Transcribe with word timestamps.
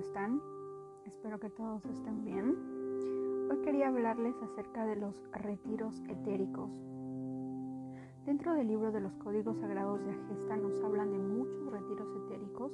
¿cómo 0.00 0.08
están? 0.08 0.40
Espero 1.04 1.38
que 1.38 1.50
todos 1.50 1.84
estén 1.84 2.24
bien. 2.24 2.56
Hoy 3.50 3.58
quería 3.62 3.88
hablarles 3.88 4.34
acerca 4.42 4.86
de 4.86 4.96
los 4.96 5.14
retiros 5.32 6.00
etéricos. 6.08 6.70
Dentro 8.24 8.54
del 8.54 8.68
libro 8.68 8.92
de 8.92 9.02
los 9.02 9.14
códigos 9.16 9.58
sagrados 9.58 10.02
de 10.02 10.12
Agesta 10.12 10.56
nos 10.56 10.82
hablan 10.82 11.12
de 11.12 11.18
muchos 11.18 11.70
retiros 11.70 12.08
etéricos 12.24 12.72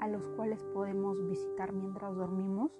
a 0.00 0.08
los 0.08 0.28
cuales 0.30 0.64
podemos 0.74 1.24
visitar 1.28 1.72
mientras 1.72 2.16
dormimos, 2.16 2.72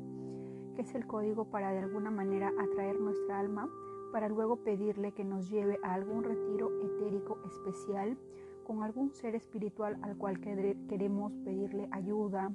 es 0.82 0.95
el 0.95 1.06
código 1.06 1.45
para 1.46 1.70
de 1.73 1.78
alguna 1.78 2.10
manera 2.10 2.52
atraer 2.59 3.00
nuestra 3.00 3.38
alma, 3.38 3.68
para 4.12 4.28
luego 4.28 4.56
pedirle 4.56 5.12
que 5.12 5.24
nos 5.24 5.51
lleve 5.51 5.78
a 5.82 5.95
algún 5.95 6.24
retiro 6.24 6.70
etérico 6.82 7.38
especial 7.45 8.16
con 8.64 8.82
algún 8.82 9.12
ser 9.12 9.34
espiritual 9.34 9.98
al 10.02 10.16
cual 10.16 10.41
queremos 10.41 11.32
pedirle 11.45 11.88
ayuda, 11.91 12.52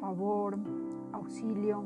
favor, 0.00 0.58
auxilio 1.12 1.84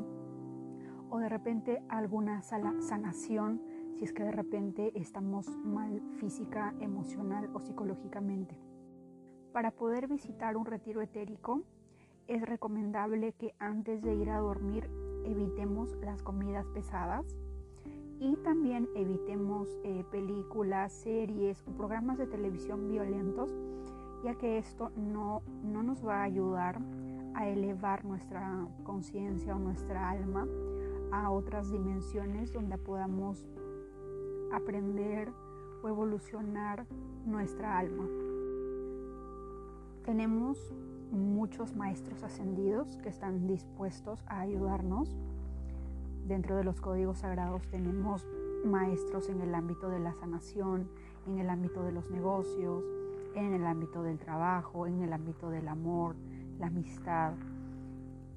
o 1.09 1.19
de 1.19 1.29
repente 1.29 1.81
alguna 1.89 2.41
sanación 2.41 3.61
si 3.97 4.03
es 4.03 4.13
que 4.13 4.23
de 4.23 4.31
repente 4.31 4.91
estamos 4.95 5.47
mal 5.63 6.01
física, 6.19 6.73
emocional 6.79 7.49
o 7.53 7.59
psicológicamente. 7.59 8.57
Para 9.53 9.71
poder 9.71 10.07
visitar 10.07 10.57
un 10.57 10.65
retiro 10.65 11.01
etérico 11.01 11.63
es 12.27 12.41
recomendable 12.41 13.33
que 13.33 13.55
antes 13.57 14.01
de 14.03 14.15
ir 14.15 14.29
a 14.29 14.39
dormir 14.39 14.89
evitemos 15.27 15.95
las 16.01 16.23
comidas 16.23 16.65
pesadas 16.69 17.25
y 18.19 18.35
también 18.37 18.89
evitemos 18.95 19.67
eh, 19.83 20.03
películas, 20.11 20.91
series 20.91 21.63
o 21.67 21.71
programas 21.71 22.17
de 22.17 22.25
televisión 22.25 22.87
violentos, 22.87 23.53
ya 24.23 24.35
que 24.35 24.57
esto 24.57 24.91
no, 24.95 25.43
no 25.63 25.83
nos 25.83 26.05
va 26.05 26.21
a 26.21 26.23
ayudar 26.23 26.79
a 27.35 27.47
elevar 27.47 28.03
nuestra 28.05 28.67
conciencia 28.83 29.55
o 29.55 29.59
nuestra 29.59 30.09
alma 30.09 30.47
a 31.11 31.29
otras 31.29 31.71
dimensiones 31.71 32.51
donde 32.51 32.77
podamos 32.77 33.45
aprender 34.51 35.31
o 35.83 35.87
evolucionar 35.87 36.85
nuestra 37.25 37.77
alma. 37.77 38.07
Tenemos 40.03 40.57
muchos 41.11 41.75
maestros 41.75 42.23
ascendidos 42.23 42.97
que 42.97 43.09
están 43.09 43.47
dispuestos 43.47 44.23
a 44.27 44.41
ayudarnos. 44.41 45.15
Dentro 46.27 46.57
de 46.57 46.63
los 46.63 46.81
códigos 46.81 47.19
sagrados 47.19 47.67
tenemos 47.67 48.27
maestros 48.65 49.29
en 49.29 49.41
el 49.41 49.55
ámbito 49.55 49.89
de 49.89 49.99
la 49.99 50.13
sanación, 50.13 50.89
en 51.27 51.39
el 51.39 51.49
ámbito 51.49 51.83
de 51.83 51.91
los 51.91 52.09
negocios, 52.09 52.83
en 53.35 53.53
el 53.53 53.65
ámbito 53.65 54.03
del 54.03 54.17
trabajo, 54.17 54.87
en 54.87 55.01
el 55.01 55.13
ámbito 55.13 55.49
del 55.49 55.67
amor, 55.67 56.15
la 56.59 56.67
amistad. 56.67 57.33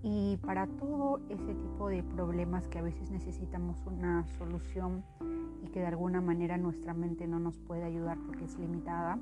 Y 0.03 0.39
para 0.39 0.67
todo 0.67 1.21
ese 1.29 1.55
tipo 1.55 1.89
de 1.89 2.03
problemas 2.03 2.67
que 2.69 2.79
a 2.79 2.83
veces 2.83 3.11
necesitamos 3.11 3.85
una 3.87 4.27
solución 4.39 5.05
y 5.63 5.69
que 5.69 5.81
de 5.81 5.87
alguna 5.87 6.21
manera 6.21 6.57
nuestra 6.57 6.95
mente 6.95 7.27
no 7.27 7.39
nos 7.39 7.59
puede 7.59 7.85
ayudar 7.85 8.19
porque 8.27 8.45
es 8.45 8.59
limitada, 8.59 9.19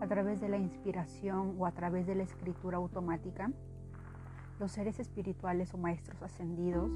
a 0.00 0.06
través 0.06 0.40
de 0.40 0.48
la 0.48 0.56
inspiración 0.56 1.56
o 1.58 1.66
a 1.66 1.72
través 1.72 2.06
de 2.06 2.14
la 2.14 2.22
escritura 2.22 2.78
automática, 2.78 3.50
los 4.58 4.72
seres 4.72 4.98
espirituales 4.98 5.74
o 5.74 5.78
maestros 5.78 6.22
ascendidos, 6.22 6.90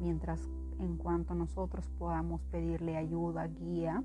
mientras 0.00 0.48
en 0.78 0.96
cuanto 0.96 1.34
nosotros 1.34 1.90
podamos 1.98 2.40
pedirle 2.50 2.96
ayuda, 2.96 3.46
guía, 3.48 4.02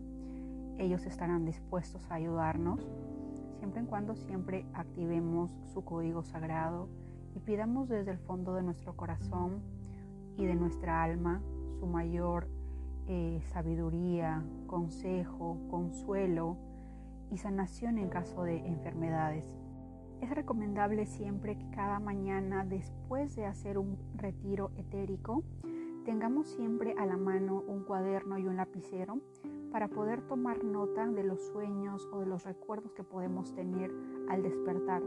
ellos 0.78 1.06
estarán 1.06 1.46
dispuestos 1.46 2.10
a 2.10 2.16
ayudarnos, 2.16 2.82
siempre 3.60 3.80
en 3.80 3.86
cuando 3.88 4.16
siempre 4.16 4.66
activemos 4.74 5.52
su 5.74 5.86
código 5.86 6.24
sagrado 6.24 6.90
y 7.36 7.40
pidamos 7.40 7.88
desde 7.88 8.12
el 8.12 8.20
fondo 8.20 8.56
de 8.56 8.64
nuestro 8.64 8.96
corazón 8.96 9.62
y 10.38 10.46
de 10.46 10.56
nuestra 10.56 11.04
alma 11.04 11.42
su 11.80 11.86
mayor 11.86 12.48
eh, 13.08 13.42
sabiduría, 13.52 14.44
consejo, 14.68 15.58
consuelo, 15.70 16.58
y 17.34 17.38
sanación 17.38 17.98
en 17.98 18.10
caso 18.10 18.44
de 18.44 18.58
enfermedades. 18.58 19.46
Es 20.22 20.30
recomendable 20.30 21.06
siempre 21.06 21.58
que 21.58 21.70
cada 21.72 22.00
mañana 22.00 22.64
después 22.64 23.36
de 23.36 23.46
hacer 23.46 23.78
un 23.78 23.98
retiro 24.16 24.72
etérico 24.78 25.44
tengamos 26.06 26.48
siempre 26.48 26.96
a 26.98 27.06
la 27.06 27.18
mano 27.18 27.64
un 27.68 27.84
cuaderno 27.84 28.38
y 28.38 28.46
un 28.46 28.58
lapicero 28.58 29.20
para 29.72 29.88
poder 29.88 30.22
tomar 30.28 30.64
nota 30.64 31.08
de 31.08 31.24
los 31.24 31.42
sueños 31.48 32.08
o 32.14 32.20
de 32.20 32.28
los 32.28 32.46
recuerdos 32.46 32.94
que 32.94 33.04
podemos 33.04 33.54
tener 33.56 33.92
al 34.30 34.44
despertar, 34.44 35.02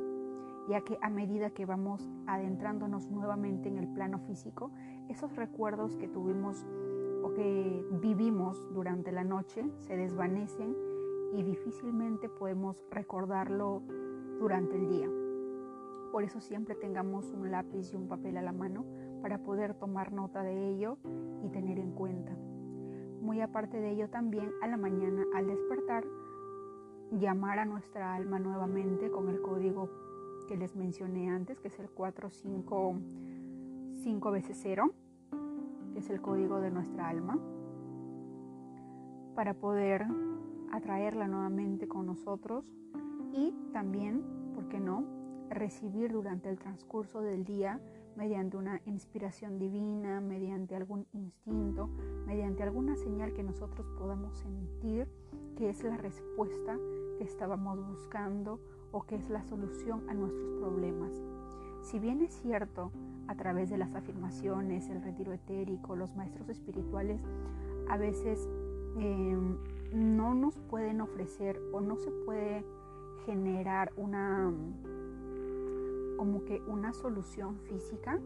ya 0.69 0.81
que 0.81 0.99
a 1.01 1.09
medida 1.09 1.51
que 1.51 1.65
vamos 1.65 2.11
adentrándonos 2.27 3.09
nuevamente 3.09 3.69
en 3.69 3.79
el 3.79 3.87
plano 3.89 4.19
físico, 4.19 4.73
esos 5.09 5.37
recuerdos 5.37 5.97
que 5.97 6.09
tuvimos 6.09 6.67
o 7.23 7.33
que 7.35 7.87
vivimos 8.01 8.61
durante 8.75 9.13
la 9.13 9.23
noche 9.23 9.65
se 9.79 9.97
desvanecen 9.97 10.86
y 11.37 11.43
difícilmente 11.43 12.31
podemos 12.31 12.83
recordarlo 12.91 13.83
durante 14.41 14.77
el 14.77 14.89
día. 14.89 15.11
Por 16.11 16.25
eso 16.25 16.41
siempre 16.41 16.75
tengamos 16.75 17.31
un 17.33 17.51
lápiz 17.51 17.93
y 17.93 17.97
un 17.97 18.09
papel 18.09 18.39
a 18.39 18.43
la 18.43 18.53
mano 18.53 18.87
para 19.21 19.43
poder 19.43 19.75
tomar 19.75 20.13
nota 20.13 20.43
de 20.43 20.71
ello 20.71 20.97
y 21.45 21.51
tener 21.51 21.79
en 21.79 21.93
cuenta. 21.93 22.35
Muy 23.21 23.43
aparte 23.43 23.79
de 23.81 23.91
ello 23.91 24.09
también 24.09 24.51
a 24.63 24.67
la 24.67 24.79
mañana 24.79 25.27
al 25.35 25.47
despertar, 25.47 26.07
llamar 27.11 27.59
a 27.59 27.67
nuestra 27.67 28.15
alma 28.15 28.39
nuevamente 28.39 29.11
con 29.11 29.29
el 29.29 29.43
código 29.43 29.91
que 30.49 30.57
les 30.57 30.75
mencioné 30.75 31.29
antes, 31.29 31.61
que 31.61 31.69
es 31.69 31.79
el 31.79 31.91
455 31.91 34.31
veces 34.31 34.59
0, 34.63 34.91
que 35.93 35.99
es 35.99 36.09
el 36.09 36.23
código 36.23 36.61
de 36.61 36.71
nuestra 36.71 37.11
alma, 37.11 37.39
para 39.35 39.53
poder 39.53 40.07
atraerla 40.77 41.27
nuevamente 41.27 41.89
con 41.89 42.07
nosotros 42.07 42.73
y 43.33 43.53
también, 43.73 44.23
¿por 44.55 44.69
qué 44.69 44.81
no?, 44.81 45.05
recibir 45.49 46.13
durante 46.13 46.49
el 46.51 46.59
transcurso 46.59 47.21
del 47.21 47.45
día 47.45 47.81
mediante 48.17 48.57
una 48.57 48.81
inspiración 48.87 49.59
divina, 49.59 50.21
mediante 50.21 50.75
algún 50.75 51.07
instinto, 51.13 51.89
mediante 52.27 52.63
alguna 52.63 52.97
señal 52.97 53.33
que 53.33 53.43
nosotros 53.43 53.87
podamos 53.99 54.37
sentir 54.39 55.07
que 55.57 55.71
es 55.71 55.83
la 55.85 55.97
respuesta 55.97 56.79
que 57.19 57.25
estábamos 57.25 57.87
buscando 57.87 58.61
o 58.93 59.03
que 59.03 59.17
es 59.17 59.29
la 59.31 59.43
solución 59.45 60.09
a 60.09 60.15
nuestros 60.15 60.51
problemas. 60.61 61.13
Si 61.83 61.99
bien 61.99 62.21
es 62.23 62.35
cierto, 62.35 62.91
a 63.29 63.35
través 63.37 63.71
de 63.71 63.79
las 63.79 63.95
afirmaciones, 63.95 64.89
el 64.89 65.03
retiro 65.03 65.33
etérico, 65.33 65.95
los 65.95 66.15
maestros 66.17 66.49
espirituales, 66.49 67.23
a 67.89 67.97
veces 67.97 68.49
Em, 68.99 69.59
no 69.93 70.35
nos 70.35 70.57
pueden 70.59 71.01
ofrecer 71.01 71.61
o 71.73 71.81
no 71.81 71.97
se 71.97 72.11
puede 72.11 72.65
generar 73.25 73.93
una 73.97 74.53
como 76.17 76.45
que 76.45 76.61
una 76.67 76.93
solución 76.93 77.59
física, 77.69 78.19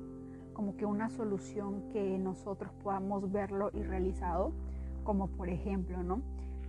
como 0.53 0.77
que 0.77 0.87
una 0.87 1.11
solución 1.11 1.89
que 1.93 2.19
nosotros 2.19 2.73
podamos 2.83 3.31
verlo 3.33 3.71
y 3.73 3.83
realizado, 3.83 4.53
como 5.05 5.29
por 5.29 5.49
ejemplo, 5.49 6.03
¿no? 6.03 6.23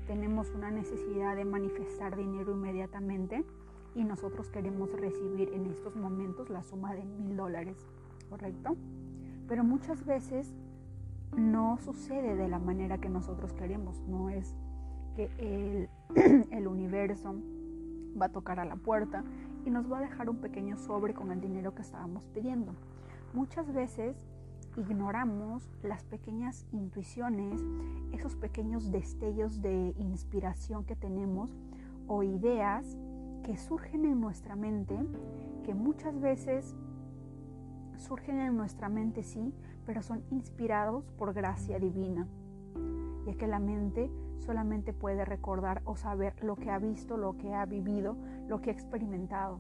Tenemos 0.08 0.50
una 0.52 0.72
necesidad 0.72 1.36
de 1.36 1.46
manifestar 1.46 2.18
dinero 2.18 2.54
inmediatamente 2.54 3.46
y 3.94 4.04
nosotros 4.04 4.50
queremos 4.50 4.92
recibir 4.94 5.54
en 5.54 5.68
estos 5.68 5.96
momentos 5.96 6.50
la 6.50 6.64
suma 6.64 6.94
de 6.96 7.04
mil 7.04 7.38
dólares, 7.38 7.78
¿correcto? 8.30 8.76
Pero 9.48 9.64
muchas 9.64 10.06
veces 10.06 10.56
no 11.38 11.78
sucede 11.78 12.36
de 12.36 12.48
la 12.48 12.60
manera 12.60 12.98
que 12.98 13.10
nosotros 13.10 13.54
queremos, 13.54 14.02
no 14.08 14.30
es 14.30 14.56
el, 16.52 16.68
universo 16.68 17.36
va 18.20 18.28
a 18.28 18.32
tocar 18.32 18.60
a 18.60 18.66
la 18.66 18.76
puerta 18.76 19.24
y 19.66 19.70
nos 19.70 19.92
va 19.92 20.00
a 20.00 20.02
dejar 20.02 20.30
un 20.30 20.38
pequeño 20.38 20.78
sobre 20.78 21.14
con 21.14 21.32
el 21.32 21.42
dinero 21.42 21.76
que 21.76 21.82
estábamos 21.82 22.26
pidiendo. 22.28 22.74
Muchas 23.34 23.72
veces 23.74 24.16
ignoramos 24.78 25.70
las 25.84 26.04
pequeñas 26.04 26.66
intuiciones, 26.72 27.62
esos 28.12 28.36
pequeños 28.36 28.92
destellos 28.92 29.62
de 29.62 29.94
inspiración 29.98 30.86
que 30.86 30.96
tenemos 30.96 31.54
o 32.08 32.24
ideas 32.24 32.98
que 33.44 33.58
surgen 33.58 34.06
en 34.06 34.22
nuestra 34.22 34.56
mente, 34.56 34.98
que 35.64 35.74
muchas 35.74 36.20
veces 36.20 36.76
surgen 37.98 38.40
en 38.40 38.58
nuestra 38.58 38.90
mente, 38.90 39.24
sí, 39.24 39.54
pero 39.86 40.02
son 40.02 40.24
inspirados 40.32 41.12
por 41.18 41.34
gracia 41.34 41.80
divina. 41.80 42.28
Y 43.26 43.30
es 43.30 43.36
que 43.36 43.48
la 43.48 43.60
mente 43.60 44.10
solamente 44.42 44.94
puede 44.94 45.24
recordar 45.24 45.82
o 45.86 45.96
saber 45.96 46.34
lo 46.44 46.56
que 46.56 46.70
ha 46.70 46.80
visto, 46.80 47.18
lo 47.18 47.38
que 47.38 47.54
ha 47.54 47.66
vivido, 47.66 48.18
lo 48.48 48.62
que 48.62 48.70
ha 48.70 48.74
experimentado. 48.74 49.60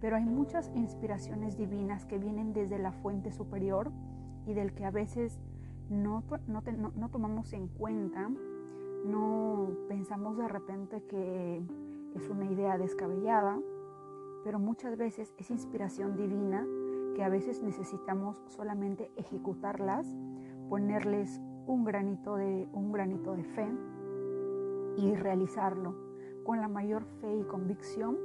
Pero 0.00 0.16
hay 0.16 0.24
muchas 0.24 0.70
inspiraciones 0.74 1.58
divinas 1.58 2.06
que 2.06 2.18
vienen 2.18 2.52
desde 2.52 2.78
la 2.78 2.92
fuente 2.92 3.32
superior 3.32 3.92
y 4.46 4.54
del 4.54 4.72
que 4.72 4.86
a 4.86 4.90
veces 4.90 5.38
no, 5.90 6.24
no, 6.46 7.08
tomamos 7.10 7.52
en 7.52 7.66
cuenta 7.66 8.30
No 9.04 9.70
pensamos 9.88 10.38
de 10.38 10.46
repente 10.46 11.02
que 11.04 11.62
es 12.14 12.28
una 12.28 12.46
idea 12.46 12.78
descabellada, 12.78 13.58
pero 14.44 14.58
muchas 14.58 14.96
veces 14.96 15.34
es 15.36 15.50
inspiración 15.50 16.16
divina 16.16 16.66
que 17.14 17.24
a 17.24 17.28
veces 17.28 17.62
necesitamos 17.62 18.42
solamente 18.46 19.10
ejecutarlas, 19.16 20.06
ponerles 20.68 21.40
un 21.66 21.84
granito 21.84 22.36
de, 22.36 22.68
un 22.72 22.92
granito 22.92 23.34
de 23.34 23.44
fe 23.44 23.68
y 25.00 25.14
realizarlo 25.14 25.94
con 26.44 26.60
la 26.60 26.68
mayor 26.68 27.04
fe 27.20 27.34
y 27.34 27.44
convicción 27.44 28.18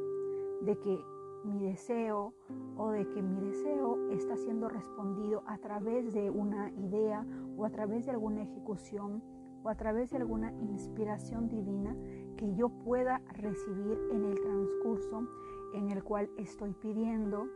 de 0.61 0.77
que 0.77 0.99
mi 1.45 1.59
deseo 1.59 2.33
o 2.75 2.89
de 2.89 3.07
que 3.09 3.21
mi 3.21 3.39
deseo 3.39 4.09
está 4.11 4.35
siendo 4.35 4.67
respondido 4.67 5.43
a 5.47 5.57
través 5.59 6.13
de 6.13 6.29
una 6.29 6.71
idea 6.71 7.25
o 7.55 7.65
a 7.65 7.69
través 7.69 8.05
de 8.05 8.11
alguna 8.11 8.41
ejecución 8.43 9.23
o 9.63 9.69
a 9.69 9.75
través 9.75 10.11
de 10.11 10.17
alguna 10.17 10.51
inspiración 10.53 11.47
divina 11.47 11.95
que 12.35 12.53
yo 12.55 12.69
pueda 12.69 13.21
recibir 13.33 13.97
en 14.11 14.25
el 14.25 14.39
transcurso 14.41 15.27
en 15.73 15.91
el 15.91 16.03
cual 16.03 16.29
estoy 16.37 16.73
pidiendo 16.73 17.47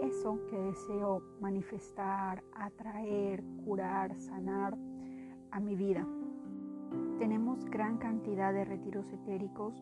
eso 0.00 0.38
que 0.48 0.58
deseo 0.58 1.22
manifestar, 1.40 2.42
atraer, 2.54 3.42
curar, 3.64 4.18
sanar 4.18 4.76
a 5.50 5.60
mi 5.60 5.76
vida. 5.76 6.06
Tenemos 7.22 7.64
gran 7.66 7.98
cantidad 7.98 8.52
de 8.52 8.64
retiros 8.64 9.06
etéricos 9.12 9.80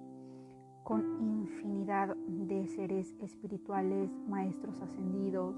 con 0.84 1.02
infinidad 1.22 2.14
de 2.26 2.66
seres 2.66 3.16
espirituales, 3.18 4.10
maestros 4.28 4.78
ascendidos, 4.82 5.56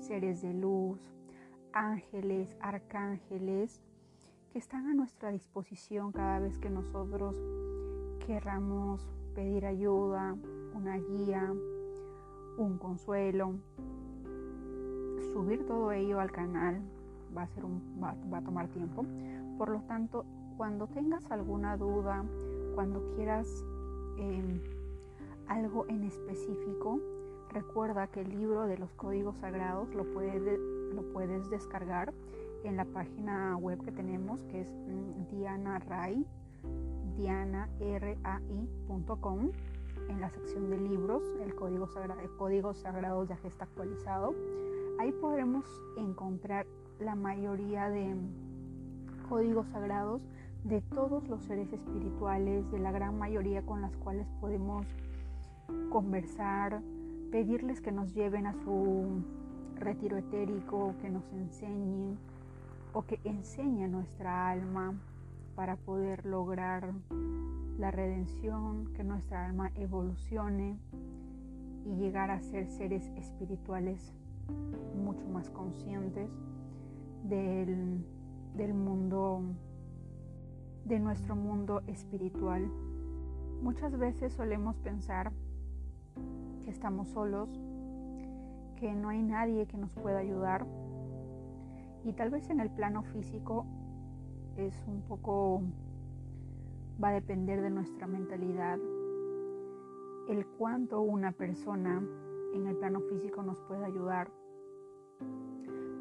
seres 0.00 0.42
de 0.42 0.52
luz, 0.52 0.98
ángeles, 1.72 2.56
arcángeles, 2.60 3.80
que 4.50 4.58
están 4.58 4.88
a 4.88 4.94
nuestra 4.94 5.30
disposición 5.30 6.10
cada 6.10 6.40
vez 6.40 6.58
que 6.58 6.70
nosotros 6.70 7.36
querramos 8.26 9.08
pedir 9.36 9.64
ayuda, 9.64 10.36
una 10.74 10.96
guía, 10.96 11.54
un 12.58 12.78
consuelo. 12.78 13.54
Subir 15.32 15.64
todo 15.66 15.92
ello 15.92 16.18
al 16.18 16.32
canal 16.32 16.82
va 17.36 17.42
a, 17.42 17.46
ser 17.46 17.64
un, 17.64 17.80
va, 18.02 18.16
va 18.28 18.38
a 18.38 18.42
tomar 18.42 18.66
tiempo. 18.66 19.06
Por 19.56 19.68
lo 19.68 19.82
tanto, 19.82 20.24
cuando 20.62 20.86
tengas 20.86 21.28
alguna 21.32 21.76
duda, 21.76 22.24
cuando 22.76 23.02
quieras 23.16 23.64
eh, 24.16 24.60
algo 25.48 25.86
en 25.88 26.04
específico, 26.04 27.00
recuerda 27.50 28.06
que 28.06 28.20
el 28.20 28.28
libro 28.28 28.68
de 28.68 28.78
los 28.78 28.92
códigos 28.92 29.36
sagrados 29.38 29.92
lo 29.92 30.04
puedes, 30.14 30.60
lo 30.94 31.02
puedes 31.12 31.50
descargar 31.50 32.14
en 32.62 32.76
la 32.76 32.84
página 32.84 33.56
web 33.56 33.82
que 33.84 33.90
tenemos, 33.90 34.44
que 34.44 34.60
es 34.60 34.70
mm, 34.70 35.30
Diana 35.32 35.80
Ray, 35.80 36.24
dianarai.com. 37.16 38.30
En 40.10 40.20
la 40.20 40.30
sección 40.30 40.70
de 40.70 40.78
libros, 40.78 41.24
el 41.42 41.56
código, 41.56 41.88
sagrado, 41.88 42.20
el 42.20 42.30
código 42.36 42.72
ya 43.24 43.36
está 43.42 43.64
actualizado. 43.64 44.32
Ahí 45.00 45.10
podremos 45.10 45.64
encontrar 45.96 46.66
la 47.00 47.16
mayoría 47.16 47.90
de 47.90 48.14
códigos 49.28 49.66
sagrados 49.68 50.22
de 50.64 50.80
todos 50.80 51.28
los 51.28 51.42
seres 51.42 51.72
espirituales, 51.72 52.70
de 52.70 52.78
la 52.78 52.92
gran 52.92 53.18
mayoría 53.18 53.62
con 53.62 53.80
las 53.80 53.96
cuales 53.96 54.28
podemos 54.40 54.86
conversar, 55.90 56.82
pedirles 57.30 57.80
que 57.80 57.92
nos 57.92 58.14
lleven 58.14 58.46
a 58.46 58.54
su 58.54 59.22
retiro 59.76 60.16
etérico, 60.16 60.94
que 61.00 61.10
nos 61.10 61.24
enseñen 61.32 62.16
o 62.92 63.02
que 63.02 63.18
enseñen 63.24 63.90
nuestra 63.90 64.50
alma 64.50 64.94
para 65.56 65.76
poder 65.76 66.24
lograr 66.26 66.92
la 67.78 67.90
redención, 67.90 68.92
que 68.94 69.02
nuestra 69.02 69.46
alma 69.46 69.72
evolucione 69.74 70.78
y 71.84 71.96
llegar 71.96 72.30
a 72.30 72.40
ser 72.40 72.68
seres 72.68 73.04
espirituales 73.16 74.14
mucho 74.94 75.26
más 75.28 75.50
conscientes 75.50 76.30
del, 77.24 78.04
del 78.54 78.74
mundo 78.74 79.42
de 80.84 80.98
nuestro 80.98 81.36
mundo 81.36 81.82
espiritual. 81.86 82.70
Muchas 83.62 83.96
veces 83.98 84.32
solemos 84.32 84.76
pensar 84.78 85.32
que 86.64 86.70
estamos 86.70 87.08
solos, 87.08 87.48
que 88.76 88.92
no 88.94 89.08
hay 89.08 89.22
nadie 89.22 89.66
que 89.66 89.76
nos 89.76 89.92
pueda 89.92 90.18
ayudar 90.18 90.66
y 92.04 92.12
tal 92.12 92.30
vez 92.30 92.50
en 92.50 92.60
el 92.60 92.70
plano 92.70 93.02
físico 93.02 93.64
es 94.56 94.82
un 94.88 95.02
poco, 95.02 95.62
va 97.02 97.08
a 97.08 97.12
depender 97.12 97.62
de 97.62 97.70
nuestra 97.70 98.06
mentalidad, 98.06 98.78
el 100.28 100.46
cuánto 100.58 101.00
una 101.00 101.32
persona 101.32 102.02
en 102.54 102.66
el 102.66 102.76
plano 102.76 103.00
físico 103.02 103.42
nos 103.42 103.58
puede 103.68 103.84
ayudar. 103.84 104.30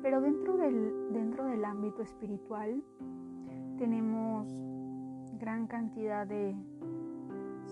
Pero 0.02 0.22
dentro 0.22 0.58
del, 0.58 1.14
dentro 1.14 1.46
del 1.46 1.64
ámbito 1.66 2.02
espiritual 2.02 2.84
tenemos 3.82 4.48
gran 5.40 5.66
cantidad 5.66 6.28
de 6.28 6.56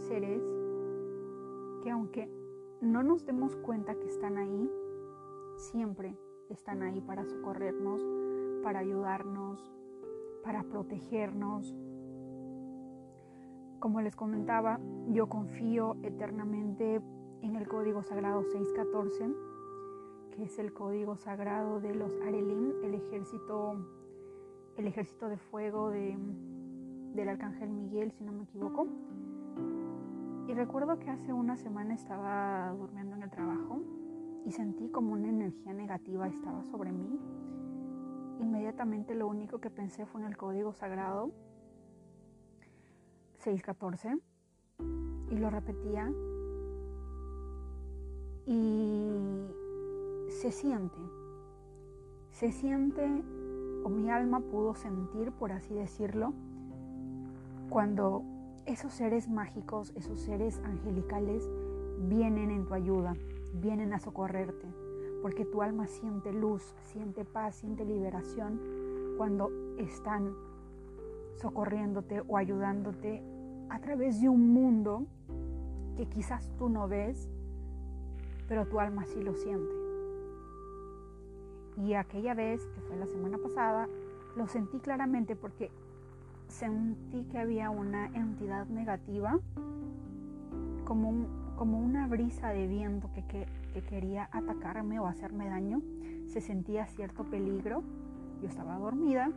seres 0.07 0.41
que 1.83 1.91
aunque 1.91 2.27
no 2.81 3.03
nos 3.03 3.27
demos 3.27 3.56
cuenta 3.57 3.94
que 3.94 4.07
están 4.07 4.39
ahí, 4.39 4.71
siempre 5.56 6.17
están 6.50 6.81
ahí 6.81 7.00
para 7.00 7.25
socorrernos, 7.25 8.01
para 8.63 8.79
ayudarnos, 8.79 9.71
para 10.44 10.63
protegernos. 10.63 11.75
Como 13.77 14.01
les 14.01 14.15
comentaba, 14.15 14.79
yo 15.09 15.29
confío 15.29 15.95
eternamente 16.01 17.01
en 17.44 17.56
el 17.56 17.67
código 17.67 18.01
sagrado 18.01 18.41
614, 18.45 19.29
que 20.31 20.45
es 20.45 20.57
el 20.57 20.73
código 20.73 21.17
sagrado 21.17 21.79
de 21.79 21.94
los 21.94 22.19
Arelim, 22.21 22.73
el 22.83 22.95
ejército 22.95 23.99
el 24.80 24.88
ejército 24.88 25.28
de 25.28 25.38
fuego 25.38 25.90
de 25.90 26.18
del 27.14 27.28
arcángel 27.28 27.70
Miguel, 27.70 28.14
si 28.14 28.24
no 28.24 28.31
me 28.31 28.44
equivoco. 28.44 28.88
Y 30.48 30.54
recuerdo 30.54 31.00
que 31.00 31.10
hace 31.10 31.34
una 31.34 31.58
semana 31.58 31.94
estaba 31.94 32.74
durmiendo 32.78 33.16
en 33.16 33.24
el 33.24 33.30
trabajo 33.30 33.81
y 34.46 34.52
sentí 34.52 34.88
como 34.90 35.14
una 35.14 35.28
energía 35.28 35.74
negativa 35.74 36.28
estaba 36.28 36.64
sobre 36.64 36.94
mí. 36.94 37.20
Inmediatamente 38.40 39.16
lo 39.16 39.28
único 39.28 39.59
que 39.59 39.69
pensé 39.69 40.06
fue 40.06 40.21
en 40.21 40.28
el 40.28 40.38
código 40.38 40.71
sagrado 40.71 41.31
614 43.40 44.18
y 45.30 45.38
lo 45.38 45.50
repetía 45.50 46.09
y 48.45 49.45
se 50.30 50.52
siente, 50.52 50.98
se 52.31 52.54
siente 52.54 53.24
o 53.83 53.90
mi 53.90 54.09
alma 54.09 54.40
pudo 54.40 54.76
sentir, 54.76 55.31
por 55.31 55.52
así 55.52 55.74
decirlo, 55.74 56.33
cuando 57.69 58.24
esos 58.66 58.94
seres 58.94 59.30
mágicos, 59.30 59.94
esos 59.95 60.19
seres 60.19 60.59
angelicales 60.64 61.50
vienen 62.07 62.52
en 62.52 62.66
tu 62.66 62.74
ayuda, 62.74 63.16
vienen 63.54 63.94
a 63.94 64.00
socorrerte, 64.00 64.68
porque 65.21 65.45
tu 65.45 65.62
alma 65.62 65.88
siente 65.88 66.31
luz, 66.31 66.76
siente 66.83 67.26
paz, 67.26 67.56
siente 67.56 67.86
liberación 67.86 68.59
cuando 69.18 69.52
están 69.78 70.33
socorriéndote 71.36 72.21
o 72.28 72.38
ayudándote 72.38 73.21
a 73.69 73.80
través 73.80 74.21
de 74.21 74.30
un 74.30 74.54
mundo 74.54 75.06
que 75.95 76.06
quizás 76.07 76.50
tú 76.57 76.69
no 76.69 76.88
ves, 76.88 77.30
pero 78.48 78.66
tu 78.68 78.80
alma 78.80 79.06
sí 79.06 79.21
lo 79.21 79.36
siente. 79.36 79.79
Y 81.80 81.94
aquella 81.94 82.33
vez, 82.33 82.66
que 82.68 82.81
fue 82.81 82.98
la 82.98 83.07
semana 83.07 83.38
pasada, 83.38 83.88
lo 84.36 84.48
sentí 84.48 84.80
claramente 84.80 85.36
porque 85.36 85.71
sentí 86.48 87.24
que 87.26 87.40
había 87.40 87.69
una 87.69 88.07
entidad 88.07 88.66
negativa, 88.68 89.40
como, 90.83 91.28
como 91.56 91.80
una 91.80 92.07
brisa 92.07 92.50
de 92.50 92.68
viento 92.68 93.09
que, 93.14 93.24
que, 93.24 93.48
quería 93.88 94.30
atacarme 94.33 95.00
o 95.00 95.07
hacerme 95.07 95.48
daño. 95.48 95.81
Se 96.28 96.42
sentía 96.42 96.86
cierto 96.88 97.24
peligro. 97.24 97.81
Yo 98.42 98.48
estaba 98.48 98.78
dormida 98.78 99.31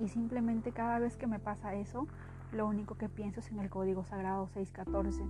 y 0.00 0.08
simplemente 0.08 0.72
cada 0.72 0.98
vez 0.98 1.16
que 1.16 1.26
me 1.26 1.38
pasa 1.38 1.74
eso, 1.74 2.08
lo 2.52 2.66
único 2.66 2.96
que 2.96 3.08
pienso 3.08 3.40
es 3.40 3.50
en 3.50 3.60
el 3.60 3.68
código 3.68 4.04
sagrado 4.04 4.48
614, 4.48 5.22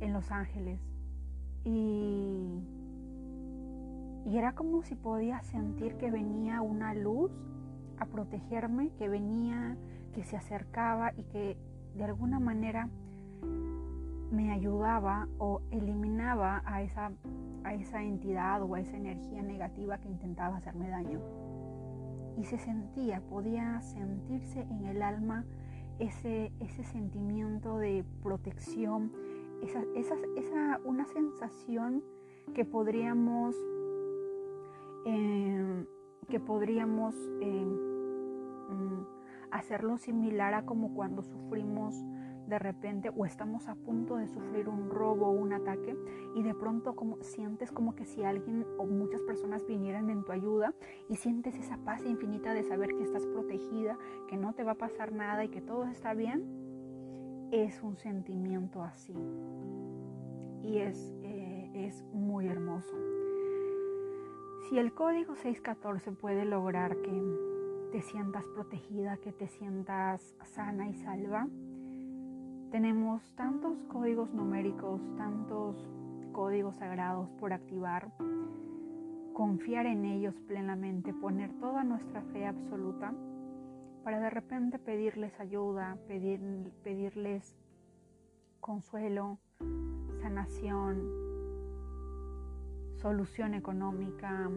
en 0.00 0.12
los 0.12 0.30
ángeles. 0.30 0.80
Y, 1.64 2.60
y 4.24 4.38
era 4.38 4.54
como 4.54 4.82
si 4.82 4.94
podía 4.94 5.42
sentir 5.42 5.96
que 5.96 6.10
venía 6.10 6.60
una 6.62 6.94
luz 6.94 7.30
a 7.98 8.06
protegerme, 8.06 8.90
que 8.98 9.08
venía, 9.08 9.76
que 10.14 10.24
se 10.24 10.36
acercaba 10.36 11.12
y 11.16 11.24
que 11.24 11.56
de 11.94 12.04
alguna 12.04 12.38
manera 12.40 12.88
me 14.30 14.50
ayudaba 14.50 15.28
o 15.38 15.60
eliminaba 15.70 16.62
a 16.64 16.82
esa, 16.82 17.12
a 17.64 17.74
esa 17.74 18.02
entidad 18.02 18.62
o 18.62 18.74
a 18.74 18.80
esa 18.80 18.96
energía 18.96 19.42
negativa 19.42 19.98
que 19.98 20.08
intentaba 20.08 20.56
hacerme 20.56 20.88
daño. 20.88 21.20
y 22.38 22.44
se 22.44 22.58
sentía, 22.58 23.20
podía 23.20 23.82
sentirse 23.82 24.62
en 24.62 24.86
el 24.86 25.02
alma 25.02 25.44
ese, 25.98 26.50
ese 26.60 26.82
sentimiento 26.84 27.76
de 27.76 28.04
protección, 28.22 29.12
esa, 29.62 29.82
esa, 29.94 30.80
una 30.84 31.04
sensación 31.06 32.02
que 32.54 32.64
podríamos, 32.64 33.54
eh, 35.04 35.86
que 36.28 36.40
podríamos 36.40 37.14
eh, 37.40 37.64
mm, 37.64 39.06
hacerlo 39.50 39.98
similar 39.98 40.54
a 40.54 40.64
como 40.64 40.94
cuando 40.94 41.22
sufrimos 41.22 41.94
de 42.46 42.58
repente 42.58 43.10
o 43.16 43.24
estamos 43.24 43.68
a 43.68 43.74
punto 43.74 44.16
de 44.16 44.26
sufrir 44.26 44.68
un 44.68 44.90
robo 44.90 45.28
o 45.28 45.30
un 45.30 45.52
ataque 45.52 45.96
y 46.34 46.42
de 46.42 46.54
pronto 46.54 46.94
como 46.94 47.22
sientes 47.22 47.70
como 47.70 47.94
que 47.94 48.04
si 48.04 48.24
alguien 48.24 48.66
o 48.78 48.84
muchas 48.84 49.22
personas 49.22 49.66
vinieran 49.66 50.10
en 50.10 50.24
tu 50.24 50.32
ayuda 50.32 50.74
y 51.08 51.16
sientes 51.16 51.54
esa 51.54 51.78
paz 51.78 52.04
infinita 52.04 52.52
de 52.52 52.64
saber 52.64 52.90
que 52.96 53.04
estás 53.04 53.26
protegida, 53.26 53.96
que 54.28 54.36
no 54.36 54.54
te 54.54 54.64
va 54.64 54.72
a 54.72 54.78
pasar 54.78 55.12
nada 55.12 55.44
y 55.44 55.48
que 55.48 55.60
todo 55.60 55.84
está 55.84 56.14
bien, 56.14 57.48
es 57.52 57.82
un 57.82 57.96
sentimiento 57.96 58.82
así 58.82 59.14
y 60.62 60.78
es, 60.78 61.12
eh, 61.22 61.70
es 61.74 62.04
muy 62.12 62.48
hermoso. 62.48 63.21
Si 64.68 64.78
el 64.78 64.94
código 64.94 65.34
614 65.34 66.12
puede 66.12 66.44
lograr 66.44 66.96
que 67.02 67.22
te 67.90 68.00
sientas 68.00 68.44
protegida, 68.54 69.16
que 69.16 69.32
te 69.32 69.48
sientas 69.48 70.34
sana 70.44 70.88
y 70.88 70.94
salva, 70.94 71.48
tenemos 72.70 73.22
tantos 73.34 73.76
códigos 73.88 74.32
numéricos, 74.32 75.00
tantos 75.16 75.76
códigos 76.32 76.76
sagrados 76.76 77.28
por 77.38 77.52
activar. 77.52 78.12
Confiar 79.34 79.86
en 79.86 80.04
ellos 80.04 80.34
plenamente, 80.46 81.12
poner 81.12 81.52
toda 81.58 81.84
nuestra 81.84 82.22
fe 82.32 82.46
absoluta 82.46 83.12
para 84.04 84.20
de 84.20 84.30
repente 84.30 84.78
pedirles 84.78 85.38
ayuda, 85.40 85.98
pedir, 86.06 86.40
pedirles 86.82 87.56
consuelo, 88.60 89.38
sanación, 90.20 91.31
solución 93.02 93.54
económica, 93.54 94.48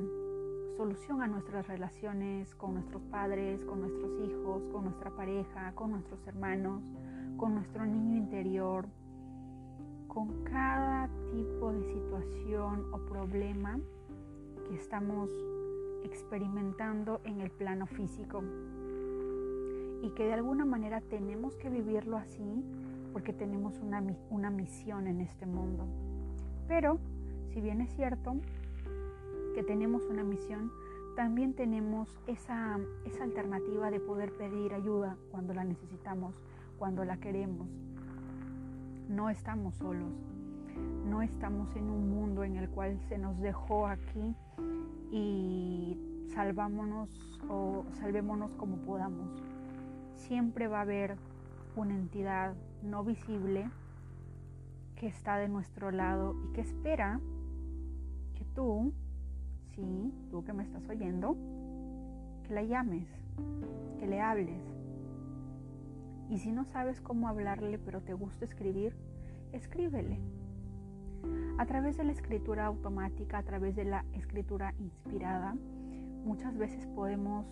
solución 0.78 1.24
a 1.24 1.28
nuestras 1.28 1.68
relaciones 1.68 2.54
con 2.54 2.76
nuestros 2.76 3.02
padres, 3.06 3.66
con 3.66 3.82
nuestros 3.82 4.12
hijos, 4.20 4.68
con 4.68 4.84
nuestra 4.84 5.10
pareja, 5.10 5.74
con 5.74 5.90
nuestros 5.90 6.26
hermanos, 6.28 6.84
con 7.38 7.56
nuestro 7.56 7.88
niño 7.88 8.16
interior, 8.18 8.86
con 10.08 10.44
cada 10.44 11.10
tipo 11.32 11.74
de 11.74 11.84
situación 11.92 12.94
o 12.94 13.00
problema 13.00 13.80
que 14.70 14.76
estamos 14.76 15.32
experimentando 16.04 17.22
en 17.24 17.42
el 17.42 17.50
plano 17.50 17.88
físico 17.88 18.44
y 20.04 20.12
que 20.12 20.24
de 20.24 20.34
alguna 20.34 20.66
manera 20.66 21.02
tenemos 21.02 21.56
que 21.56 21.70
vivirlo 21.70 22.18
así 22.18 22.64
porque 23.12 23.34
tenemos 23.34 23.80
una, 23.80 24.04
una 24.30 24.52
misión 24.52 25.08
en 25.08 25.22
este 25.22 25.48
mundo. 25.48 25.88
Pero, 26.68 27.00
si 27.56 27.62
bien 27.62 27.80
es 27.80 27.90
cierto 27.96 28.36
que 29.56 29.64
tenemos 29.64 30.04
una 30.10 30.26
misión, 30.26 30.74
también 31.16 31.54
tenemos 31.54 32.10
esa, 32.28 32.78
esa 33.06 33.24
alternativa 33.24 33.90
de 33.90 34.02
poder 34.02 34.34
pedir 34.34 34.74
ayuda 34.74 35.16
cuando 35.32 35.54
la 35.54 35.64
necesitamos 35.64 36.36
cuando 36.78 37.06
la 37.06 37.16
queremos. 37.16 37.70
No 39.08 39.30
estamos 39.30 39.74
solos, 39.76 40.12
no 41.06 41.22
estamos 41.22 41.74
en 41.78 41.90
un 41.90 42.10
mundo 42.10 42.44
en 42.44 42.58
el 42.58 42.70
cual 42.70 43.00
se 43.08 43.18
nos 43.18 43.40
dejó 43.40 43.88
aquí 43.88 44.36
y 45.10 45.98
salvámonos 46.34 47.10
o 47.48 47.86
salvémonos 47.94 48.52
como 48.56 48.76
podamos. 48.80 49.30
Siempre 50.18 50.68
va 50.68 50.80
a 50.80 50.82
haber 50.82 51.16
una 51.78 51.96
entidad 51.96 52.54
no 52.84 53.06
visible 53.06 53.70
que 54.98 55.08
está 55.08 55.38
de 55.38 55.48
nuestro 55.48 55.92
lado 55.92 56.36
y 56.44 56.52
que 56.52 56.60
espera 56.60 57.22
tú, 58.56 58.94
sí, 59.76 60.14
tú 60.32 60.44
que 60.44 60.54
me 60.54 60.64
estás 60.64 60.88
oyendo, 60.90 61.38
que 62.48 62.54
la 62.54 62.64
llames, 62.64 63.08
que 64.00 64.08
le 64.08 64.22
hables, 64.22 64.62
y 66.30 66.40
si 66.40 66.52
no 66.52 66.66
sabes 66.66 67.02
cómo 67.02 67.28
hablarle 67.28 67.78
pero 67.78 68.02
te 68.02 68.14
gusta 68.14 68.46
escribir, 68.46 68.96
escríbele. 69.52 70.20
A 71.58 71.66
través 71.66 71.98
de 71.98 72.04
la 72.04 72.12
escritura 72.12 72.66
automática, 72.66 73.38
a 73.38 73.44
través 73.44 73.76
de 73.76 73.86
la 73.86 74.06
escritura 74.14 74.74
inspirada, 74.80 75.56
muchas 76.26 76.58
veces 76.58 76.86
podemos 76.88 77.46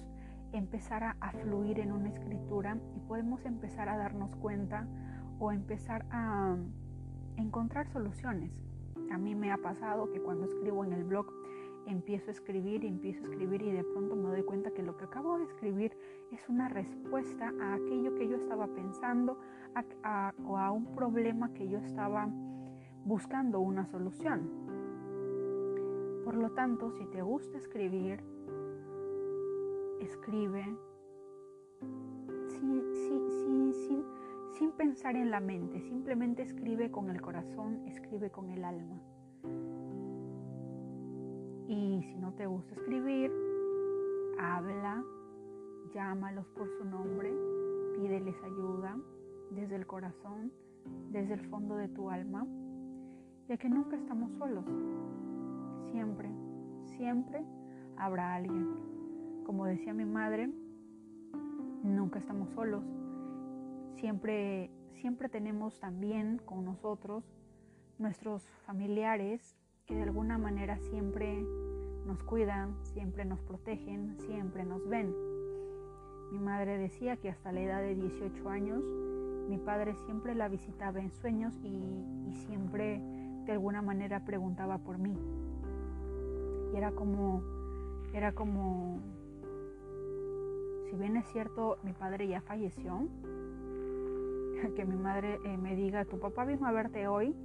empezar 0.51 1.03
a, 1.03 1.31
fluir 1.31 1.79
en 1.79 1.91
una 1.91 2.10
escritura 2.10 2.77
y 2.95 3.00
podemos 3.00 3.43
empezar 3.45 3.89
a 3.89 3.98
darnos 3.98 4.36
cuenta 4.36 4.88
o 5.39 5.51
empezar 5.51 6.05
a 6.12 6.55
encontrar 7.38 7.88
soluciones. 7.88 8.51
A 9.13 9.17
mí 9.20 9.36
me 9.36 9.51
ha 9.51 9.58
pasado 9.58 10.12
que 10.12 10.20
cuando 10.20 10.46
escribo 10.46 10.84
en 10.84 10.91
el 10.91 11.03
blog 11.03 11.27
empiezo 11.86 12.29
a 12.29 12.32
escribir 12.32 12.84
y 12.84 12.88
empiezo 12.88 13.24
a 13.24 13.29
escribir 13.29 13.62
y 13.62 13.72
de 13.72 13.84
pronto 13.84 14.15
me 14.15 14.29
doy 14.29 14.41
cuenta 14.41 14.72
que 14.72 14.82
lo 14.82 14.98
que 14.98 15.05
acabo 15.05 15.38
de 15.38 15.43
escribir 15.43 15.96
es 16.32 16.50
una 16.50 16.67
respuesta 16.67 17.53
a 17.62 17.75
aquello 17.75 18.15
que 18.15 18.27
yo 18.27 18.38
estaba 18.38 18.65
pensando 18.65 19.38
o 20.48 20.58
a 20.58 20.72
un 20.72 20.96
problema 20.96 21.53
que 21.53 21.67
yo 21.67 21.77
estaba 21.77 22.27
buscando 23.05 23.60
una 23.60 23.86
solución. 23.86 24.50
Por 26.25 26.36
lo 26.36 26.50
tanto, 26.51 26.89
si 26.91 27.05
te 27.05 27.22
gusta 27.22 27.60
escribir, 27.60 28.20
escribe 30.00 30.75
sin, 32.48 32.84
sin 32.96 34.03
pensar 34.72 35.15
en 35.15 35.32
la 35.32 35.39
mente, 35.39 35.79
simplemente 35.82 36.43
escribe 36.43 36.91
con 36.91 37.10
el 37.10 37.22
corazón, 37.22 37.88
escribe 37.88 38.32
con 38.32 38.50
el 38.50 38.63
alma. 38.63 39.00
Y 41.67 42.03
si 42.03 42.15
no 42.15 42.34
te 42.34 42.46
gusta 42.46 42.74
escribir, 42.75 43.32
habla, 44.39 45.03
llámalos 45.93 46.46
por 46.48 46.67
su 46.77 46.86
nombre, 46.86 47.32
pídeles 47.96 48.36
ayuda 48.43 48.98
desde 49.51 49.75
el 49.75 49.86
corazón, 49.86 50.51
desde 51.12 51.36
el 51.36 51.41
fondo 51.50 51.75
de 51.75 51.88
tu 51.89 52.10
alma, 52.10 52.46
ya 53.48 53.58
que 53.58 53.70
nunca 53.70 53.96
estamos 53.96 54.32
solos. 54.38 54.65
Siempre, 55.91 56.29
siempre 56.98 57.43
habrá 57.98 58.36
alguien. 58.36 58.67
Como 59.46 59.65
decía 59.65 59.93
mi 59.93 60.05
madre, 60.05 60.50
nunca 61.84 62.20
estamos 62.20 62.50
solos. 62.51 62.84
Siempre, 63.95 64.69
siempre 64.93 65.29
tenemos 65.29 65.79
también 65.79 66.39
con 66.45 66.65
nosotros 66.65 67.23
nuestros 67.97 68.43
familiares 68.65 69.55
que 69.85 69.95
de 69.95 70.03
alguna 70.03 70.38
manera 70.38 70.77
siempre 70.77 71.43
nos 72.05 72.23
cuidan, 72.23 72.75
siempre 72.83 73.25
nos 73.25 73.41
protegen, 73.41 74.17
siempre 74.19 74.65
nos 74.65 74.88
ven. 74.88 75.13
Mi 76.31 76.39
madre 76.39 76.77
decía 76.77 77.17
que 77.17 77.29
hasta 77.29 77.51
la 77.51 77.62
edad 77.62 77.81
de 77.81 77.95
18 77.95 78.50
años 78.50 78.83
mi 79.47 79.57
padre 79.57 79.95
siempre 80.05 80.35
la 80.35 80.47
visitaba 80.47 81.00
en 81.00 81.12
sueños 81.12 81.53
y, 81.63 82.33
siempre 82.47 83.00
de 83.45 83.51
alguna 83.51 83.81
manera 83.81 84.25
preguntaba 84.25 84.79
por 84.79 84.97
mí. 84.97 85.15
Y 86.73 86.77
era 86.77 86.91
como, 86.91 87.43
era 88.13 88.31
como, 88.33 89.00
si 90.89 90.95
bien 90.95 91.15
es 91.15 91.25
cierto, 91.27 91.77
mi 91.83 91.93
padre 91.93 92.27
ya 92.27 92.41
falleció, 92.41 93.07
que 94.75 94.86
mi 94.86 94.96
madre 94.96 95.39
eh, 95.46 95.58
me 95.58 95.75
diga, 95.75 96.05
tu 96.05 96.20
papá 96.20 96.46
vino 96.46 96.65
a 96.65 96.72
verte 96.72 97.08
hoy, 97.08 97.36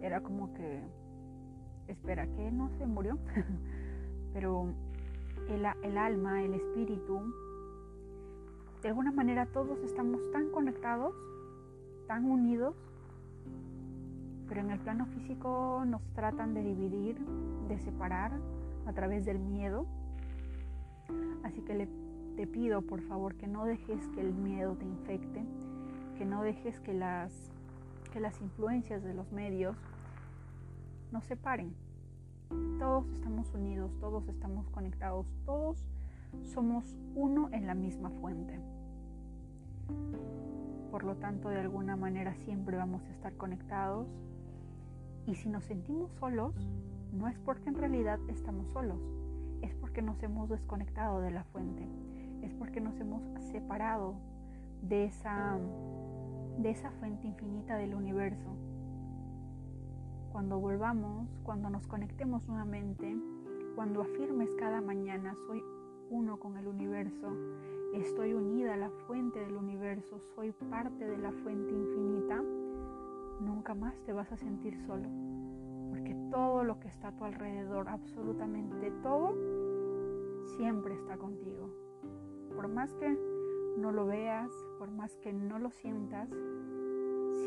era 0.00 0.20
como 0.20 0.52
que 0.54 0.80
espera, 1.86 2.26
que 2.26 2.50
no 2.50 2.68
se 2.78 2.86
murió, 2.86 3.18
pero 4.32 4.68
el, 5.48 5.66
el 5.82 5.98
alma, 5.98 6.42
el 6.42 6.54
espíritu, 6.54 7.20
de 8.82 8.88
alguna 8.88 9.10
manera 9.10 9.46
todos 9.46 9.78
estamos 9.80 10.20
tan 10.32 10.50
conectados, 10.50 11.14
tan 12.06 12.30
unidos, 12.30 12.74
pero 14.48 14.60
en 14.60 14.70
el 14.70 14.78
plano 14.78 15.06
físico 15.06 15.82
nos 15.86 16.02
tratan 16.14 16.54
de 16.54 16.62
dividir, 16.62 17.18
de 17.68 17.78
separar 17.78 18.32
a 18.86 18.92
través 18.92 19.24
del 19.26 19.38
miedo. 19.38 19.86
Así 21.42 21.60
que 21.62 21.74
le, 21.74 21.88
te 22.36 22.46
pido 22.46 22.82
por 22.82 23.00
favor 23.02 23.34
que 23.34 23.46
no 23.46 23.64
dejes 23.64 24.06
que 24.08 24.20
el 24.20 24.32
miedo 24.32 24.74
te 24.76 24.84
infecte, 24.84 25.44
que 26.18 26.24
no 26.24 26.42
dejes 26.42 26.80
que 26.80 26.92
las, 26.92 27.32
que 28.12 28.18
las 28.18 28.40
influencias 28.42 29.04
de 29.04 29.14
los 29.14 29.30
medios 29.30 29.76
nos 31.12 31.24
separen. 31.24 31.72
Todos 32.80 33.08
estamos 33.10 33.54
unidos, 33.54 33.92
todos 34.00 34.28
estamos 34.28 34.68
conectados, 34.70 35.26
todos 35.46 35.86
somos 36.42 36.98
uno 37.14 37.48
en 37.52 37.68
la 37.68 37.74
misma 37.74 38.10
fuente. 38.10 38.58
Por 40.90 41.04
lo 41.04 41.16
tanto, 41.16 41.50
de 41.50 41.60
alguna 41.60 41.94
manera 41.94 42.34
siempre 42.34 42.76
vamos 42.76 43.04
a 43.04 43.10
estar 43.10 43.36
conectados. 43.36 44.08
Y 45.24 45.36
si 45.36 45.48
nos 45.48 45.64
sentimos 45.64 46.10
solos, 46.14 46.54
no 47.12 47.28
es 47.28 47.38
porque 47.38 47.68
en 47.68 47.76
realidad 47.76 48.18
estamos 48.28 48.68
solos, 48.70 48.98
es 49.62 49.72
porque 49.76 50.02
nos 50.02 50.20
hemos 50.22 50.48
desconectado 50.48 51.20
de 51.20 51.30
la 51.30 51.44
fuente, 51.44 51.86
es 52.42 52.54
porque 52.54 52.80
nos 52.80 52.98
hemos 52.98 53.22
separado 53.52 54.16
de 54.82 55.04
esa, 55.04 55.58
de 56.58 56.70
esa 56.70 56.90
fuente 56.90 57.26
infinita 57.26 57.76
del 57.76 57.94
universo. 57.94 58.50
Cuando 60.32 60.58
volvamos, 60.58 61.28
cuando 61.44 61.70
nos 61.70 61.86
conectemos 61.86 62.46
nuevamente, 62.48 63.16
cuando 63.76 64.02
afirmes 64.02 64.54
cada 64.56 64.80
mañana 64.80 65.34
soy 65.46 65.62
uno 66.10 66.38
con 66.38 66.56
el 66.56 66.66
universo, 66.66 67.28
estoy 67.94 68.34
unida 68.34 68.74
a 68.74 68.76
la 68.76 68.90
fuente 69.06 69.38
del 69.38 69.54
universo, 69.54 70.18
soy 70.34 70.50
parte 70.70 71.06
de 71.06 71.18
la 71.18 71.30
fuente 71.30 71.72
infinita, 71.72 72.42
nunca 73.40 73.74
más 73.74 74.02
te 74.02 74.12
vas 74.12 74.30
a 74.32 74.36
sentir 74.36 74.76
solo, 74.84 75.08
porque 75.90 76.16
todo 76.30 76.64
lo 76.64 76.80
que 76.80 76.88
está 76.88 77.08
a 77.08 77.16
tu 77.16 77.24
alrededor, 77.24 77.88
absolutamente 77.88 78.90
todo, 79.02 79.34
siempre 80.56 80.94
está 80.94 81.16
contigo. 81.16 81.70
Por 82.56 82.66
más 82.66 82.92
que 82.94 83.37
no 83.78 83.92
lo 83.92 84.06
veas, 84.06 84.50
por 84.78 84.90
más 84.90 85.16
que 85.18 85.32
no 85.32 85.58
lo 85.58 85.70
sientas, 85.70 86.28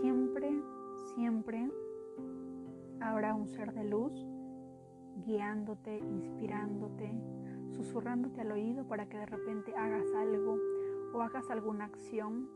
siempre, 0.01 0.51
siempre 1.13 1.69
habrá 2.99 3.35
un 3.35 3.47
ser 3.47 3.73
de 3.73 3.83
luz 3.83 4.13
guiándote, 5.25 5.97
inspirándote, 5.97 7.11
susurrándote 7.75 8.41
al 8.41 8.51
oído 8.51 8.87
para 8.87 9.07
que 9.07 9.17
de 9.17 9.25
repente 9.25 9.75
hagas 9.75 10.05
algo 10.15 10.57
o 11.13 11.21
hagas 11.21 11.49
alguna 11.49 11.85
acción 11.85 12.49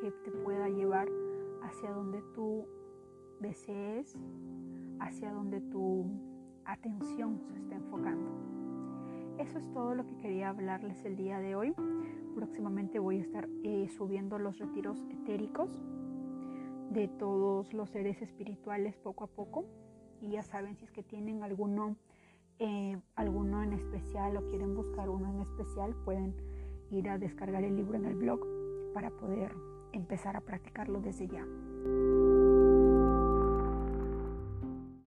que 0.00 0.10
te 0.10 0.30
pueda 0.30 0.68
llevar 0.68 1.08
hacia 1.62 1.90
donde 1.92 2.22
tú 2.34 2.66
desees, 3.40 4.16
hacia 5.00 5.32
donde 5.32 5.60
tu 5.60 6.06
atención 6.64 7.40
se 7.40 7.54
esté 7.54 7.74
enfocando. 7.74 8.63
Eso 9.38 9.58
es 9.58 9.72
todo 9.72 9.94
lo 9.96 10.06
que 10.06 10.16
quería 10.18 10.50
hablarles 10.50 11.04
el 11.04 11.16
día 11.16 11.40
de 11.40 11.56
hoy. 11.56 11.74
Próximamente 12.36 13.00
voy 13.00 13.18
a 13.18 13.22
estar 13.22 13.48
eh, 13.64 13.88
subiendo 13.96 14.38
los 14.38 14.58
retiros 14.58 15.04
etéricos 15.10 15.70
de 16.90 17.08
todos 17.08 17.72
los 17.72 17.90
seres 17.90 18.22
espirituales 18.22 18.96
poco 18.96 19.24
a 19.24 19.26
poco. 19.26 19.64
Y 20.20 20.30
ya 20.30 20.42
saben, 20.42 20.76
si 20.76 20.84
es 20.84 20.92
que 20.92 21.02
tienen 21.02 21.42
alguno, 21.42 21.96
eh, 22.60 22.96
alguno 23.16 23.62
en 23.62 23.72
especial 23.72 24.36
o 24.36 24.46
quieren 24.48 24.74
buscar 24.74 25.08
uno 25.08 25.28
en 25.32 25.40
especial, 25.40 25.96
pueden 26.04 26.34
ir 26.92 27.08
a 27.08 27.18
descargar 27.18 27.64
el 27.64 27.74
libro 27.74 27.96
en 27.96 28.04
el 28.04 28.14
blog 28.14 28.40
para 28.94 29.10
poder 29.10 29.52
empezar 29.92 30.36
a 30.36 30.42
practicarlo 30.42 31.00
desde 31.00 31.26
ya. 31.26 31.44